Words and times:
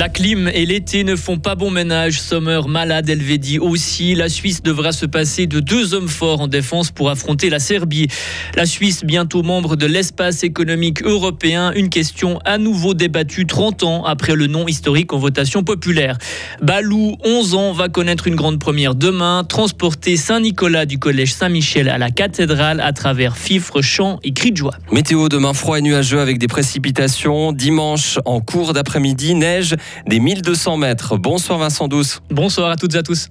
La 0.00 0.08
clim 0.08 0.48
et 0.48 0.64
l'été 0.64 1.04
ne 1.04 1.14
font 1.14 1.36
pas 1.36 1.56
bon 1.56 1.70
ménage. 1.70 2.22
Sommer 2.22 2.62
malade, 2.66 3.10
Elvedi 3.10 3.58
aussi. 3.58 4.14
La 4.14 4.30
Suisse 4.30 4.62
devra 4.62 4.92
se 4.92 5.04
passer 5.04 5.46
de 5.46 5.60
deux 5.60 5.92
hommes 5.92 6.08
forts 6.08 6.40
en 6.40 6.46
défense 6.46 6.90
pour 6.90 7.10
affronter 7.10 7.50
la 7.50 7.58
Serbie. 7.58 8.08
La 8.54 8.64
Suisse, 8.64 9.04
bientôt 9.04 9.42
membre 9.42 9.76
de 9.76 9.84
l'espace 9.84 10.42
économique 10.42 11.02
européen, 11.02 11.72
une 11.74 11.90
question 11.90 12.38
à 12.46 12.56
nouveau 12.56 12.94
débattue 12.94 13.46
30 13.46 13.82
ans 13.82 14.04
après 14.06 14.36
le 14.36 14.46
nom 14.46 14.66
historique 14.66 15.12
en 15.12 15.18
votation 15.18 15.64
populaire. 15.64 16.16
Balou, 16.62 17.18
11 17.22 17.54
ans, 17.54 17.72
va 17.72 17.90
connaître 17.90 18.26
une 18.26 18.36
grande 18.36 18.58
première 18.58 18.94
demain. 18.94 19.44
Transporter 19.46 20.16
Saint-Nicolas 20.16 20.86
du 20.86 20.98
collège 20.98 21.34
Saint-Michel 21.34 21.90
à 21.90 21.98
la 21.98 22.10
cathédrale 22.10 22.80
à 22.80 22.94
travers 22.94 23.36
fifres, 23.36 23.82
chants 23.82 24.18
et 24.22 24.32
cris 24.32 24.52
de 24.52 24.56
joie. 24.56 24.78
Météo 24.92 25.28
demain 25.28 25.52
froid 25.52 25.78
et 25.78 25.82
nuageux 25.82 26.20
avec 26.20 26.38
des 26.38 26.48
précipitations. 26.48 27.52
Dimanche 27.52 28.18
en 28.24 28.40
cours 28.40 28.72
d'après-midi, 28.72 29.34
neige 29.34 29.76
des 30.06 30.20
1200 30.20 30.76
mètres. 30.76 31.16
Bonsoir 31.16 31.58
Vincent 31.58 31.88
Douce. 31.88 32.20
Bonsoir 32.30 32.70
à 32.70 32.76
toutes 32.76 32.94
et 32.94 32.98
à 32.98 33.02
tous. 33.02 33.28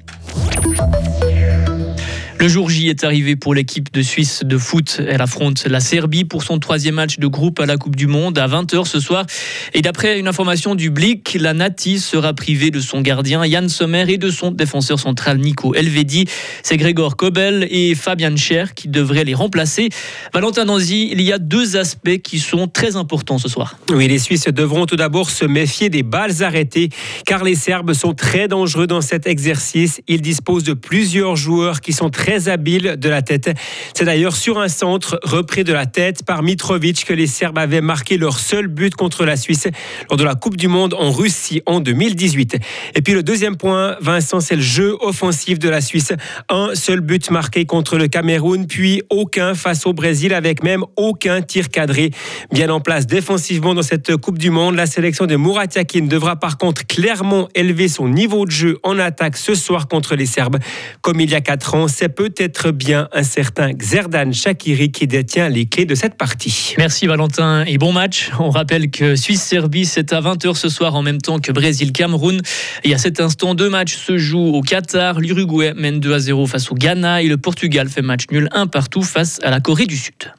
Le 2.42 2.48
jour 2.48 2.70
J 2.70 2.88
est 2.88 3.04
arrivé 3.04 3.36
pour 3.36 3.54
l'équipe 3.54 3.92
de 3.92 4.02
Suisse 4.02 4.44
de 4.46 4.58
foot. 4.58 5.02
Elle 5.06 5.22
affronte 5.22 5.66
la 5.66 5.82
Serbie 5.82 6.24
pour 6.24 6.44
son 6.44 6.58
troisième 6.58 6.96
match 6.96 7.20
de 7.20 7.28
groupe 7.28 7.60
à 7.60 7.66
la 7.66 7.76
Coupe 7.76 7.98
du 7.98 8.08
Monde 8.08 8.38
à 8.38 8.48
20h 8.48 8.86
ce 8.86 9.02
soir. 9.02 9.26
Et 9.74 9.82
d'après 9.82 10.18
une 10.18 10.28
information 10.30 10.74
du 10.74 10.90
Blick, 10.90 11.36
la 11.38 11.54
Nati 11.54 12.00
sera 12.00 12.34
privée 12.34 12.72
de 12.72 12.80
son 12.80 13.02
gardien 13.02 13.46
Yann 13.46 13.68
Sommer 13.68 14.06
et 14.08 14.18
de 14.18 14.30
son 14.30 14.52
défenseur 14.52 15.02
central 15.02 15.38
Nico 15.38 15.76
Elvedi. 15.76 16.28
C'est 16.64 16.78
Grégor 16.78 17.18
Kobel 17.18 17.68
et 17.70 17.94
Fabian 17.94 18.38
Scher 18.38 18.74
qui 18.74 18.88
devraient 18.88 19.26
les 19.26 19.34
remplacer. 19.34 19.90
Valentin 20.34 20.64
Nanzi, 20.64 21.10
il 21.12 21.22
y 21.22 21.34
a 21.34 21.40
deux 21.40 21.76
aspects 21.76 22.20
qui 22.24 22.40
sont 22.40 22.70
très 22.70 22.96
importants 22.96 23.38
ce 23.38 23.50
soir. 23.50 23.78
Oui, 23.90 24.08
les 24.08 24.18
Suisses 24.18 24.48
devront 24.48 24.86
tout 24.86 24.96
d'abord 24.96 25.30
se 25.30 25.44
méfier 25.44 25.90
des 25.90 26.04
balles 26.04 26.42
arrêtées 26.42 26.88
car 27.26 27.44
les 27.44 27.56
Serbes 27.56 27.92
sont 27.92 28.14
très 28.14 28.48
dangereux 28.48 28.88
dans 28.88 29.02
cet 29.02 29.28
exercice. 29.28 30.00
Ils 30.08 30.22
disposent 30.22 30.64
de 30.64 30.72
plusieurs 30.74 31.36
joueurs 31.36 31.82
qui 31.82 31.92
sont 31.92 32.10
très 32.10 32.29
très 32.30 32.48
habile 32.48 32.96
de 33.00 33.10
la 33.10 33.24
tête. 33.24 33.50
C'est 33.96 34.06
d'ailleurs 34.06 34.36
sur 34.36 34.60
un 34.60 34.68
centre 34.68 35.20
repris 35.24 35.64
de 35.64 35.74
la 35.74 35.88
tête 35.88 36.24
par 36.24 36.44
Mitrovic 36.44 37.04
que 37.04 37.14
les 37.14 37.26
Serbes 37.26 37.58
avaient 37.58 37.82
marqué 37.82 38.20
leur 38.20 38.38
seul 38.38 38.68
but 38.68 38.94
contre 38.94 39.26
la 39.26 39.36
Suisse 39.36 39.68
lors 40.12 40.18
de 40.18 40.24
la 40.24 40.36
Coupe 40.36 40.56
du 40.56 40.68
Monde 40.68 40.94
en 40.94 41.12
Russie 41.12 41.64
en 41.66 41.80
2018. 41.80 42.58
Et 42.94 43.02
puis 43.02 43.14
le 43.14 43.24
deuxième 43.24 43.58
point, 43.58 43.96
Vincent, 44.00 44.42
c'est 44.42 44.58
le 44.58 44.62
jeu 44.62 44.96
offensif 45.02 45.58
de 45.58 45.70
la 45.70 45.82
Suisse. 45.82 46.14
Un 46.50 46.76
seul 46.76 47.00
but 47.00 47.32
marqué 47.32 47.66
contre 47.66 47.98
le 47.98 48.08
Cameroun, 48.08 48.68
puis 48.68 49.02
aucun 49.10 49.56
face 49.56 49.88
au 49.88 49.94
Brésil 49.94 50.36
avec 50.36 50.62
même 50.62 50.84
aucun 50.98 51.42
tir 51.42 51.70
cadré. 51.70 52.12
Bien 52.52 52.70
en 52.70 52.80
place 52.80 53.08
défensivement 53.08 53.74
dans 53.74 53.82
cette 53.82 54.18
Coupe 54.18 54.38
du 54.38 54.52
Monde, 54.52 54.76
la 54.76 54.86
sélection 54.86 55.26
de 55.26 55.36
Murat 55.36 55.66
Yakin 55.76 56.06
devra 56.06 56.36
par 56.36 56.60
contre 56.60 56.86
clairement 56.86 57.50
élever 57.56 57.88
son 57.88 58.08
niveau 58.08 58.46
de 58.46 58.52
jeu 58.52 58.78
en 58.84 59.00
attaque 59.00 59.36
ce 59.36 59.56
soir 59.56 59.88
contre 59.88 60.14
les 60.14 60.28
Serbes. 60.28 60.60
Comme 61.02 61.20
il 61.22 61.32
y 61.32 61.36
a 61.36 61.42
quatre 61.42 61.74
ans, 61.74 61.88
c'est 61.88 62.19
peut-être 62.20 62.72
bien 62.72 63.08
un 63.14 63.24
certain 63.24 63.72
Xerdan 63.72 64.34
Shakiri 64.34 64.92
qui 64.92 65.08
détient 65.08 65.48
les 65.48 65.68
clés 65.68 65.86
de 65.86 65.96
cette 65.96 66.16
partie. 66.16 66.76
Merci 66.78 67.08
Valentin 67.08 67.64
et 67.66 67.78
bon 67.78 67.94
match. 67.94 68.30
On 68.42 68.50
rappelle 68.50 68.92
que 68.92 69.16
Suisse-Serbie, 69.16 69.86
c'est 69.86 70.12
à 70.12 70.20
20h 70.20 70.54
ce 70.56 70.68
soir 70.68 70.96
en 70.96 71.02
même 71.02 71.22
temps 71.22 71.40
que 71.40 71.54
Brésil-Cameroun. 71.54 72.42
Et 72.84 72.94
à 72.94 72.98
cet 72.98 73.22
instant, 73.22 73.56
deux 73.56 73.70
matchs 73.70 73.96
se 73.96 74.18
jouent 74.18 74.54
au 74.54 74.62
Qatar. 74.62 75.22
L'Uruguay 75.22 75.74
mène 75.78 76.02
2 76.02 76.14
à 76.14 76.20
0 76.20 76.46
face 76.46 76.70
au 76.70 76.76
Ghana 76.76 77.22
et 77.22 77.28
le 77.28 77.38
Portugal 77.38 77.88
fait 77.88 78.02
match 78.02 78.26
nul 78.32 78.50
un 78.52 78.68
partout 78.68 79.04
face 79.04 79.40
à 79.44 79.50
la 79.50 79.62
Corée 79.62 79.86
du 79.86 79.96
Sud. 79.96 80.34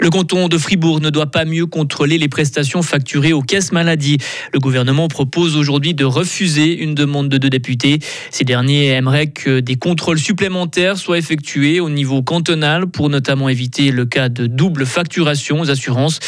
Le 0.00 0.10
canton 0.10 0.48
de 0.48 0.58
Fribourg 0.58 1.00
ne 1.00 1.10
doit 1.10 1.30
pas 1.30 1.44
mieux 1.44 1.66
contrôler 1.66 2.18
les 2.18 2.28
prestations 2.28 2.82
facturées 2.82 3.32
aux 3.32 3.42
caisses 3.42 3.72
maladie. 3.72 4.18
Le 4.52 4.58
gouvernement 4.58 5.08
propose 5.08 5.56
aujourd'hui 5.56 5.94
de 5.94 6.04
refuser 6.04 6.76
une 6.82 6.94
demande 6.94 7.28
de 7.28 7.38
deux 7.38 7.50
députés. 7.50 7.98
Ces 8.30 8.44
derniers 8.44 8.88
aimeraient 8.88 9.28
que 9.28 9.60
des 9.60 9.76
contrôles 9.76 10.18
supplémentaires 10.18 10.96
soient 10.96 11.18
effectués 11.18 11.80
au 11.80 11.90
niveau 11.90 12.22
cantonal 12.22 12.86
pour 12.86 13.08
notamment 13.08 13.48
éviter 13.48 13.90
le 13.90 14.06
cas 14.06 14.28
de 14.28 14.46
double 14.46 14.86
facturation 14.86 15.60
aux 15.60 15.70
assurances. 15.70 16.18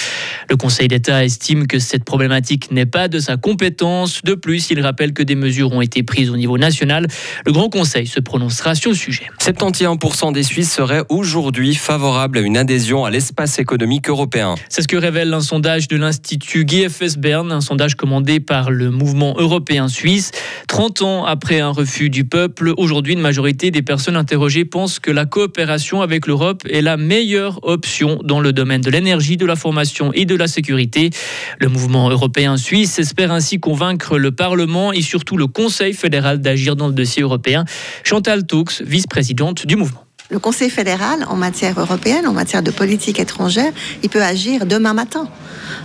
Le 0.51 0.57
Conseil 0.57 0.89
d'État 0.89 1.25
estime 1.25 1.67
que 1.67 1.79
cette 1.79 2.05
problématique 2.05 2.71
n'est 2.71 2.87
pas 2.87 3.09
de 3.09 3.19
sa 3.19 3.37
compétence. 3.37 4.23
De 4.23 4.35
plus, 4.35 4.71
il 4.71 4.81
rappelle 4.81 5.13
que 5.13 5.23
des 5.23 5.35
mesures 5.35 5.73
ont 5.73 5.81
été 5.81 6.03
prises 6.03 6.31
au 6.31 6.37
niveau 6.37 6.59
national. 6.59 7.07
Le 7.47 7.53
Grand 7.53 7.69
Conseil 7.69 8.07
se 8.07 8.21
prononcera 8.21 8.75
sur 8.75 8.91
le 8.91 8.97
sujet. 8.97 9.27
71% 9.41 10.33
des 10.33 10.43
Suisses 10.43 10.73
seraient 10.73 11.05
aujourd'hui 11.09 11.75
favorables 11.75 12.39
à 12.39 12.41
une 12.41 12.57
adhésion 12.57 13.05
à 13.05 13.11
l'espace 13.11 13.54
économique 13.59 14.09
européen. 14.09 14.55
C'est 14.69 14.83
ce 14.83 14.89
que 14.89 14.97
révèle 14.97 15.33
un 15.35 15.41
sondage 15.41 15.89
de 15.89 15.97
l'Institut 15.97 16.65
GFS 16.67 17.17
Bern, 17.17 17.51
un 17.53 17.61
sondage 17.61 17.95
commandé 17.95 18.41
par 18.41 18.71
le 18.71 18.91
mouvement 18.91 19.35
européen 19.39 19.89
suisse. 19.89 20.31
30 20.69 21.03
ans 21.03 21.25
après 21.25 21.61
un 21.61 21.71
refus 21.71 22.11
du 22.11 22.25
peuple, 22.25 22.73
aujourd'hui, 22.77 23.15
une 23.15 23.21
majorité 23.21 23.71
des 23.71 23.83
personnes 23.83 24.17
interrogées 24.17 24.65
pensent 24.65 24.99
que 24.99 25.11
la 25.11 25.27
coopération 25.27 26.03
avec 26.03 26.27
l'Europe 26.27 26.63
est 26.69 26.83
la 26.83 26.97
meilleure 26.97 27.61
option 27.63 28.21
dans 28.25 28.41
le 28.41 28.53
domaine 28.53 28.81
de 28.81 28.91
l'énergie, 28.91 29.37
de 29.37 29.47
la 29.47 29.57
formation 29.57 30.13
et 30.13 30.25
de 30.25 30.35
la 30.35 30.47
sécurité. 30.47 31.11
Le 31.59 31.69
mouvement 31.69 32.11
européen 32.11 32.57
suisse 32.57 32.99
espère 32.99 33.33
ainsi 33.33 33.61
convaincre 33.61 34.19
le 34.19 34.33
Parlement 34.33 34.93
et 34.93 35.03
surtout 35.03 35.37
le 35.37 35.47
Conseil 35.47 35.95
fédéral 35.95 36.41
d'agir 36.41 36.77
dans 36.77 36.89
le 36.89 36.95
dossier 36.95 37.23
européen. 37.23 37.65
Chantal 38.03 38.47
Toux, 38.47 38.65
vice-présidente 38.85 39.67
du 39.67 39.77
mouvement. 39.77 40.05
Le 40.35 40.41
Conseil 40.41 40.69
fédéral, 40.69 41.25
en 41.31 41.37
matière 41.37 41.79
européenne, 41.79 42.27
en 42.27 42.33
matière 42.33 42.61
de 42.61 42.73
politique 42.73 43.21
étrangère, 43.21 43.73
il 44.03 44.11
peut 44.11 44.21
agir 44.21 44.67
demain 44.67 44.93
matin. 44.93 45.29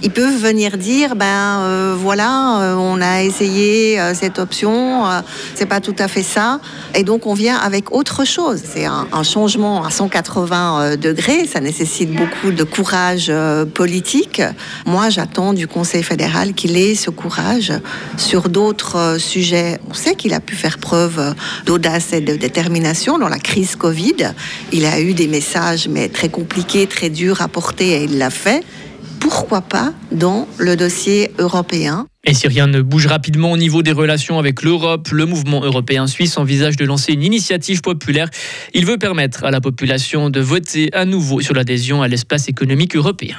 Ils 0.01 0.09
peuvent 0.09 0.41
venir 0.41 0.77
dire, 0.77 1.15
ben 1.15 1.59
euh, 1.59 1.95
voilà, 1.95 2.59
euh, 2.59 2.75
on 2.75 2.99
a 2.99 3.21
essayé 3.21 3.99
euh, 3.99 4.15
cette 4.15 4.39
option, 4.39 5.03
c'est 5.53 5.67
pas 5.67 5.81
tout 5.81 5.95
à 5.99 6.07
fait 6.07 6.23
ça, 6.23 6.59
et 6.95 7.03
donc 7.03 7.27
on 7.27 7.35
vient 7.35 7.57
avec 7.57 7.91
autre 7.91 8.25
chose. 8.25 8.59
C'est 8.65 8.85
un, 8.85 9.07
un, 9.11 9.21
changement 9.21 9.85
à 9.85 9.91
180 9.91 10.97
degrés, 10.97 11.45
ça 11.45 11.59
nécessite 11.59 12.11
beaucoup 12.11 12.51
de 12.51 12.63
courage 12.63 13.31
politique. 13.75 14.41
Moi, 14.87 15.11
j'attends 15.11 15.53
du 15.53 15.67
Conseil 15.67 16.01
fédéral 16.01 16.53
qu'il 16.53 16.75
ait 16.75 16.95
ce 16.95 17.11
courage 17.11 17.71
sur 18.17 18.49
d'autres 18.49 19.17
sujets. 19.19 19.79
On 19.89 19.93
sait 19.93 20.15
qu'il 20.15 20.33
a 20.33 20.39
pu 20.39 20.55
faire 20.55 20.79
preuve 20.79 21.35
d'audace 21.67 22.13
et 22.13 22.21
de 22.21 22.35
détermination 22.35 23.19
dans 23.19 23.29
la 23.29 23.39
crise 23.39 23.75
Covid. 23.75 24.33
Il 24.71 24.85
a 24.85 25.01
eu 25.01 25.13
des 25.13 25.27
messages, 25.27 25.87
mais 25.87 26.09
très 26.09 26.29
compliqués, 26.29 26.87
très 26.87 27.09
durs 27.09 27.41
à 27.41 27.47
porter, 27.47 27.91
et 27.91 28.03
il 28.03 28.17
l'a 28.17 28.29
fait. 28.29 28.63
Pourquoi 29.19 29.61
pas 29.61 29.93
dans 30.11 30.47
le 30.57 30.75
dossier 30.77 31.31
européen? 31.39 32.07
Et 32.23 32.33
si 32.33 32.47
rien 32.47 32.67
ne 32.67 32.81
bouge 32.81 33.07
rapidement 33.07 33.51
au 33.51 33.57
niveau 33.57 33.81
des 33.81 33.91
relations 33.91 34.39
avec 34.39 34.61
l'Europe, 34.61 35.09
le 35.11 35.25
mouvement 35.25 35.63
européen 35.63 36.07
suisse 36.07 36.37
envisage 36.37 36.77
de 36.77 36.85
lancer 36.85 37.13
une 37.13 37.23
initiative 37.23 37.81
populaire. 37.81 38.29
Il 38.73 38.85
veut 38.85 38.97
permettre 38.97 39.43
à 39.43 39.51
la 39.51 39.61
population 39.61 40.29
de 40.29 40.39
voter 40.39 40.89
à 40.93 41.05
nouveau 41.05 41.41
sur 41.41 41.53
l'adhésion 41.53 42.01
à 42.01 42.07
l'espace 42.07 42.47
économique 42.47 42.95
européen. 42.95 43.37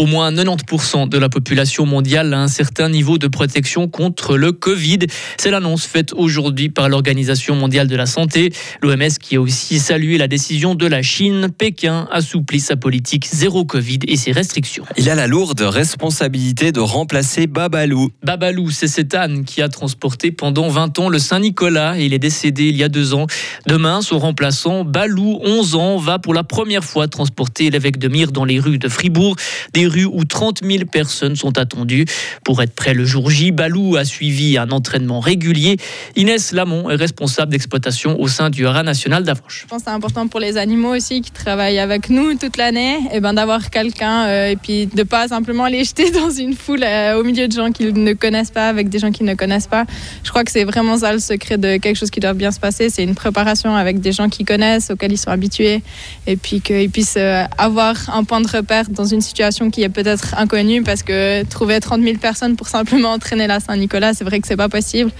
Au 0.00 0.06
moins 0.06 0.32
90% 0.32 1.10
de 1.10 1.18
la 1.18 1.28
population 1.28 1.84
mondiale 1.84 2.32
a 2.32 2.40
un 2.40 2.48
certain 2.48 2.88
niveau 2.88 3.18
de 3.18 3.26
protection 3.26 3.86
contre 3.86 4.38
le 4.38 4.50
Covid. 4.50 5.00
C'est 5.36 5.50
l'annonce 5.50 5.84
faite 5.84 6.14
aujourd'hui 6.14 6.70
par 6.70 6.88
l'Organisation 6.88 7.54
mondiale 7.54 7.86
de 7.86 7.96
la 7.96 8.06
santé. 8.06 8.50
L'OMS 8.80 9.18
qui 9.20 9.36
a 9.36 9.42
aussi 9.42 9.78
salué 9.78 10.16
la 10.16 10.26
décision 10.26 10.74
de 10.74 10.86
la 10.86 11.02
Chine. 11.02 11.48
Pékin 11.50 12.08
assouplit 12.10 12.60
sa 12.60 12.76
politique 12.76 13.28
zéro 13.30 13.66
Covid 13.66 13.98
et 14.08 14.16
ses 14.16 14.32
restrictions. 14.32 14.86
Il 14.96 15.10
a 15.10 15.14
la 15.14 15.26
lourde 15.26 15.60
responsabilité 15.60 16.72
de 16.72 16.80
remplacer 16.80 17.46
Babalou. 17.46 18.08
Babalou, 18.22 18.70
c'est 18.70 18.88
cet 18.88 19.14
âne 19.14 19.44
qui 19.44 19.60
a 19.60 19.68
transporté 19.68 20.32
pendant 20.32 20.68
20 20.68 20.98
ans 20.98 21.08
le 21.10 21.18
Saint-Nicolas 21.18 21.98
il 21.98 22.14
est 22.14 22.18
décédé 22.18 22.68
il 22.68 22.76
y 22.78 22.84
a 22.84 22.88
deux 22.88 23.12
ans. 23.12 23.26
Demain, 23.66 24.00
son 24.00 24.18
remplaçant, 24.18 24.82
Balou, 24.82 25.40
11 25.44 25.74
ans, 25.74 25.96
va 25.98 26.18
pour 26.18 26.32
la 26.32 26.42
première 26.42 26.84
fois 26.84 27.06
transporter 27.06 27.68
l'évêque 27.68 27.98
de 27.98 28.08
Mire 28.08 28.32
dans 28.32 28.46
les 28.46 28.58
rues 28.58 28.78
de 28.78 28.88
Fribourg 28.88 29.36
des 29.74 29.89
rues 29.90 30.06
où 30.06 30.24
30 30.24 30.60
000 30.64 30.84
personnes 30.86 31.36
sont 31.36 31.58
attendues. 31.58 32.06
Pour 32.44 32.62
être 32.62 32.74
prêt 32.74 32.94
le 32.94 33.04
jour 33.04 33.30
J, 33.30 33.50
Balou 33.50 33.96
a 33.96 34.04
suivi 34.04 34.56
un 34.56 34.70
entraînement 34.70 35.20
régulier. 35.20 35.76
Inès 36.16 36.52
Lamont 36.52 36.88
est 36.90 36.96
responsable 36.96 37.52
d'exploitation 37.52 38.18
au 38.20 38.28
sein 38.28 38.50
du 38.50 38.66
Haras 38.66 38.82
national 38.82 39.24
d'Avranches. 39.24 39.62
Je 39.62 39.66
pense 39.66 39.82
que 39.82 39.90
c'est 39.90 39.94
important 39.94 40.28
pour 40.28 40.40
les 40.40 40.56
animaux 40.56 40.94
aussi 40.94 41.20
qui 41.20 41.30
travaillent 41.30 41.78
avec 41.78 42.10
nous 42.10 42.34
toute 42.34 42.56
l'année 42.56 42.94
et 42.96 43.16
eh 43.16 43.20
ben 43.20 43.34
d'avoir 43.34 43.70
quelqu'un 43.70 44.26
euh, 44.26 44.50
et 44.50 44.56
puis 44.56 44.86
de 44.86 45.02
pas 45.02 45.28
simplement 45.28 45.66
les 45.66 45.84
jeter 45.84 46.10
dans 46.20 46.30
une 46.30 46.54
foule 46.54 46.82
euh, 46.82 47.18
au 47.18 47.24
milieu 47.24 47.48
de 47.48 47.52
gens 47.52 47.72
qu'ils 47.72 47.92
ne 47.92 48.12
connaissent 48.12 48.50
pas 48.50 48.68
avec 48.68 48.88
des 48.88 48.98
gens 48.98 49.10
qu'ils 49.10 49.26
ne 49.26 49.34
connaissent 49.34 49.66
pas. 49.66 49.84
Je 50.22 50.30
crois 50.30 50.44
que 50.44 50.50
c'est 50.50 50.64
vraiment 50.64 50.98
ça 50.98 51.12
le 51.12 51.18
secret 51.18 51.58
de 51.58 51.76
quelque 51.76 51.96
chose 51.96 52.10
qui 52.10 52.20
doit 52.20 52.34
bien 52.34 52.50
se 52.50 52.60
passer, 52.60 52.90
c'est 52.90 53.04
une 53.04 53.14
préparation 53.14 53.74
avec 53.74 54.00
des 54.00 54.12
gens 54.12 54.28
qui 54.28 54.44
connaissent, 54.44 54.90
auxquels 54.90 55.12
ils 55.12 55.18
sont 55.18 55.30
habitués 55.30 55.82
et 56.26 56.36
puis 56.36 56.60
qu'ils 56.60 56.90
puissent 56.90 57.16
euh, 57.16 57.44
avoir 57.58 57.96
un 58.14 58.24
point 58.24 58.40
de 58.40 58.48
repère 58.48 58.88
dans 58.88 59.04
une 59.04 59.20
situation 59.20 59.69
qui 59.70 59.82
est 59.82 59.88
peut-être 59.88 60.34
inconnue 60.36 60.82
parce 60.82 61.02
que 61.02 61.44
trouver 61.44 61.80
30 61.80 62.02
000 62.02 62.18
personnes 62.18 62.56
pour 62.56 62.68
simplement 62.68 63.12
entraîner 63.12 63.46
la 63.46 63.60
Saint-Nicolas, 63.60 64.14
c'est 64.14 64.24
vrai 64.24 64.40
que 64.40 64.46
c'est 64.46 64.56
pas 64.56 64.68
possible. 64.68 65.10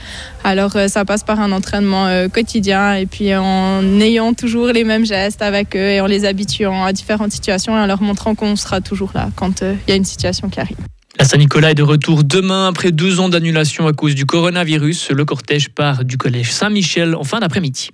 Alors 0.44 0.76
euh, 0.76 0.88
ça 0.88 1.04
passe 1.04 1.24
par 1.24 1.40
un 1.40 1.52
entraînement 1.52 2.06
euh, 2.06 2.28
quotidien 2.28 2.94
et 2.94 3.06
puis 3.06 3.34
en 3.34 4.00
ayant 4.00 4.34
toujours 4.34 4.68
les 4.68 4.84
mêmes 4.84 5.06
gestes 5.06 5.42
avec 5.42 5.76
eux 5.76 5.90
et 5.90 6.00
en 6.00 6.06
les 6.06 6.24
habituant 6.24 6.84
à 6.84 6.92
différentes 6.92 7.32
situations 7.32 7.76
et 7.76 7.80
en 7.80 7.86
leur 7.86 8.02
montrant 8.02 8.34
qu'on 8.34 8.56
sera 8.56 8.80
toujours 8.80 9.10
là 9.14 9.30
quand 9.36 9.62
euh, 9.62 9.74
il 9.86 9.90
y 9.90 9.92
a 9.92 9.96
une 9.96 10.04
situation 10.04 10.48
qui 10.48 10.60
arrive. 10.60 10.76
La 11.18 11.24
Saint-Nicolas 11.24 11.72
est 11.72 11.74
de 11.74 11.82
retour 11.82 12.24
demain 12.24 12.68
après 12.68 12.92
deux 12.92 13.20
ans 13.20 13.28
d'annulation 13.28 13.86
à 13.86 13.92
cause 13.92 14.14
du 14.14 14.24
coronavirus. 14.24 15.10
Le 15.10 15.24
cortège 15.24 15.68
part 15.68 16.04
du 16.04 16.16
collège 16.16 16.50
Saint-Michel 16.50 17.14
en 17.14 17.24
fin 17.24 17.40
d'après-midi. 17.40 17.90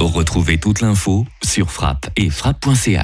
Retrouvez 0.00 0.58
toute 0.58 0.80
l'info 0.80 1.26
sur 1.42 1.70
frappe 1.70 2.10
et 2.16 2.30
frappe.ch. 2.30 2.96